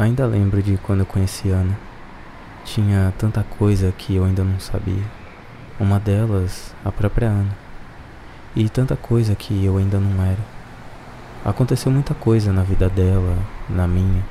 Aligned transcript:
Ainda 0.00 0.24
lembro 0.24 0.62
de 0.62 0.78
quando 0.78 1.00
eu 1.00 1.04
conheci 1.04 1.50
Ana. 1.50 1.78
Tinha 2.64 3.12
tanta 3.18 3.42
coisa 3.42 3.92
que 3.98 4.16
eu 4.16 4.24
ainda 4.24 4.42
não 4.42 4.58
sabia. 4.58 5.04
Uma 5.78 6.00
delas, 6.00 6.74
a 6.82 6.90
própria 6.90 7.28
Ana. 7.28 7.54
E 8.56 8.66
tanta 8.70 8.96
coisa 8.96 9.34
que 9.34 9.62
eu 9.62 9.76
ainda 9.76 10.00
não 10.00 10.24
era. 10.24 10.40
Aconteceu 11.44 11.92
muita 11.92 12.14
coisa 12.14 12.50
na 12.50 12.62
vida 12.62 12.88
dela, 12.88 13.36
na 13.68 13.86
minha. 13.86 14.24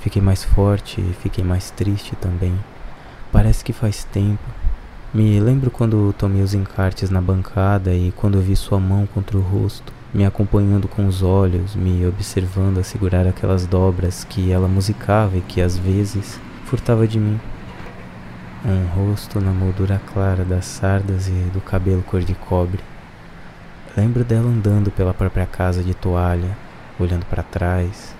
Fiquei 0.00 0.20
mais 0.20 0.42
forte, 0.42 1.00
fiquei 1.22 1.44
mais 1.44 1.70
triste 1.70 2.16
também. 2.16 2.58
Parece 3.30 3.62
que 3.62 3.72
faz 3.72 4.02
tempo. 4.02 4.42
Me 5.14 5.38
lembro 5.38 5.70
quando 5.70 6.12
tomei 6.18 6.42
os 6.42 6.52
encartes 6.52 7.10
na 7.10 7.20
bancada 7.20 7.94
e 7.94 8.10
quando 8.10 8.42
vi 8.42 8.56
sua 8.56 8.80
mão 8.80 9.06
contra 9.06 9.38
o 9.38 9.40
rosto 9.40 9.92
me 10.16 10.24
acompanhando 10.24 10.88
com 10.88 11.06
os 11.06 11.22
olhos, 11.22 11.76
me 11.76 12.06
observando 12.06 12.78
a 12.78 12.82
segurar 12.82 13.26
aquelas 13.26 13.66
dobras 13.66 14.24
que 14.24 14.50
ela 14.50 14.66
musicava 14.66 15.36
e 15.36 15.42
que 15.42 15.60
às 15.60 15.76
vezes 15.76 16.40
furtava 16.64 17.06
de 17.06 17.20
mim. 17.20 17.38
Um 18.64 18.86
rosto 18.86 19.38
na 19.42 19.50
moldura 19.50 20.00
clara 20.14 20.42
das 20.42 20.64
sardas 20.64 21.28
e 21.28 21.50
do 21.52 21.60
cabelo 21.60 22.02
cor 22.02 22.22
de 22.22 22.34
cobre. 22.34 22.80
Lembro 23.94 24.24
dela 24.24 24.48
andando 24.48 24.90
pela 24.90 25.12
própria 25.12 25.44
casa 25.44 25.82
de 25.82 25.92
toalha, 25.92 26.56
olhando 26.98 27.26
para 27.26 27.42
trás, 27.42 28.14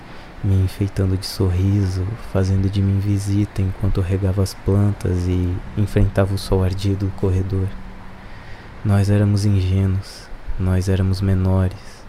me 0.45 0.55
enfeitando 0.55 1.17
de 1.17 1.25
sorriso, 1.25 2.07
fazendo 2.31 2.69
de 2.69 2.83
mim 2.83 3.01
visita 3.01 3.63
enquanto 3.63 4.03
regava 4.03 4.43
as 4.43 4.53
plantas 4.53 5.27
e 5.27 5.51
enfrentava 5.79 6.35
o 6.35 6.39
sol 6.39 6.63
ardido 6.63 7.07
do 7.07 7.13
corredor. 7.13 7.69
Nós 8.85 9.09
éramos 9.09 9.47
ingênuos, 9.47 10.29
nós 10.59 10.89
éramos 10.89 11.21
menores. 11.21 12.05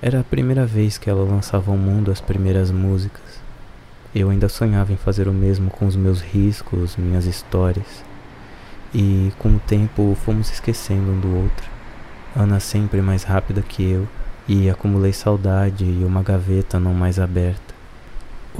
Era 0.00 0.20
a 0.20 0.24
primeira 0.24 0.66
vez 0.66 0.98
que 0.98 1.10
ela 1.10 1.24
lançava 1.24 1.70
ao 1.70 1.76
mundo 1.76 2.10
as 2.10 2.20
primeiras 2.20 2.70
músicas. 2.70 3.40
Eu 4.14 4.30
ainda 4.30 4.48
sonhava 4.48 4.92
em 4.92 4.96
fazer 4.96 5.28
o 5.28 5.32
mesmo 5.32 5.70
com 5.70 5.86
os 5.86 5.96
meus 5.96 6.20
riscos, 6.20 6.96
minhas 6.96 7.26
histórias. 7.26 8.04
E 8.94 9.32
com 9.38 9.56
o 9.56 9.60
tempo 9.60 10.16
fomos 10.24 10.50
esquecendo 10.52 11.12
um 11.12 11.20
do 11.20 11.36
outro. 11.36 11.68
Ana 12.34 12.60
sempre 12.60 13.02
mais 13.02 13.22
rápida 13.22 13.62
que 13.62 13.82
eu, 13.82 14.08
e 14.46 14.70
acumulei 14.70 15.12
saudade 15.12 15.84
e 15.84 16.04
uma 16.04 16.22
gaveta 16.22 16.80
não 16.80 16.94
mais 16.94 17.18
aberta. 17.18 17.77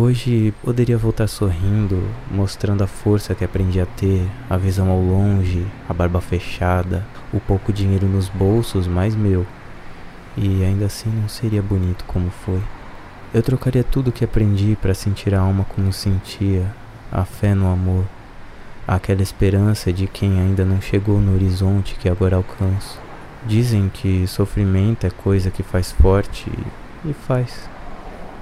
Hoje 0.01 0.55
poderia 0.63 0.97
voltar 0.97 1.27
sorrindo, 1.27 2.01
mostrando 2.31 2.85
a 2.85 2.87
força 2.87 3.35
que 3.35 3.45
aprendi 3.45 3.81
a 3.81 3.87
ter, 3.87 4.25
a 4.49 4.57
visão 4.57 4.89
ao 4.91 5.01
longe, 5.01 5.67
a 5.89 5.93
barba 5.93 6.21
fechada, 6.21 7.05
o 7.33 7.41
pouco 7.41 7.73
dinheiro 7.73 8.07
nos 8.07 8.29
bolsos, 8.29 8.87
mais 8.87 9.17
meu. 9.17 9.45
E 10.37 10.63
ainda 10.63 10.87
assim 10.87 11.11
não 11.11 11.29
seria 11.29 11.61
bonito 11.61 12.05
como 12.05 12.31
foi. 12.31 12.63
Eu 13.35 13.43
trocaria 13.43 13.83
tudo 13.83 14.11
o 14.11 14.13
que 14.13 14.25
aprendi 14.25 14.79
para 14.81 14.95
sentir 14.95 15.35
a 15.35 15.41
alma 15.41 15.65
como 15.65 15.93
sentia, 15.93 16.73
a 17.11 17.25
fé 17.25 17.53
no 17.53 17.69
amor, 17.69 18.05
aquela 18.87 19.21
esperança 19.21 19.93
de 19.93 20.07
quem 20.07 20.39
ainda 20.39 20.65
não 20.65 20.81
chegou 20.81 21.21
no 21.21 21.35
horizonte 21.35 21.97
que 21.97 22.09
agora 22.09 22.37
alcanço. 22.37 23.01
Dizem 23.45 23.89
que 23.93 24.29
sofrimento 24.29 25.09
é 25.09 25.11
coisa 25.11 25.51
que 25.51 25.65
faz 25.65 25.91
forte 25.91 26.49
e 27.05 27.13
faz, 27.13 27.69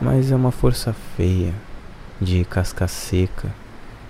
mas 0.00 0.30
é 0.30 0.36
uma 0.36 0.50
força 0.50 0.94
feia, 1.16 1.54
de 2.20 2.44
casca 2.44 2.86
seca, 2.86 3.50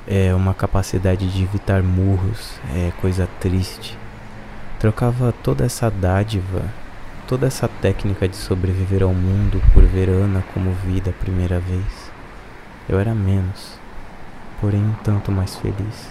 é 0.06 0.34
uma 0.34 0.54
capacidade 0.54 1.28
de 1.28 1.42
evitar 1.42 1.82
murros, 1.82 2.58
é 2.74 2.92
coisa 3.00 3.28
triste. 3.40 3.96
Trocava 4.78 5.32
toda 5.42 5.64
essa 5.64 5.90
dádiva, 5.90 6.62
toda 7.26 7.46
essa 7.46 7.68
técnica 7.68 8.28
de 8.28 8.36
sobreviver 8.36 9.02
ao 9.02 9.14
mundo 9.14 9.60
por 9.72 9.84
ver 9.84 10.08
Ana 10.08 10.44
como 10.54 10.70
vida 10.72 11.10
a 11.10 11.24
primeira 11.24 11.58
vez. 11.58 12.12
Eu 12.88 13.00
era 13.00 13.14
menos, 13.14 13.78
porém 14.60 14.80
um 14.80 14.94
tanto 15.02 15.32
mais 15.32 15.56
feliz. 15.56 16.08